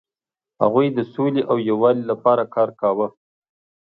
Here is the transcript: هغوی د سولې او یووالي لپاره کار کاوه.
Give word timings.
هغوی 0.61 0.87
د 0.97 0.99
سولې 1.13 1.41
او 1.51 1.57
یووالي 1.69 2.03
لپاره 2.11 2.43
کار 2.55 2.69
کاوه. 2.81 3.07